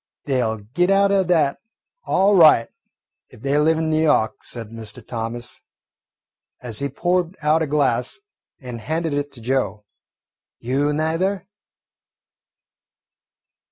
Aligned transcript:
"They 0.25 0.43
'll 0.43 0.57
git 0.73 0.89
out 0.89 1.11
o' 1.11 1.21
that, 1.21 1.59
all 2.05 2.33
right, 2.35 2.67
if 3.29 3.43
they 3.43 3.59
live 3.59 3.77
in 3.77 3.93
N' 3.93 4.01
Yawk," 4.01 4.43
said 4.43 4.69
Mr. 4.69 5.05
Thomas, 5.05 5.61
as 6.59 6.79
he 6.79 6.89
poured 6.89 7.37
out 7.43 7.61
a 7.61 7.67
glass 7.67 8.17
and 8.59 8.81
handed 8.81 9.13
it 9.13 9.31
to 9.33 9.41
Joe. 9.41 9.85
"You 10.57 10.91
neither?" 10.91 11.45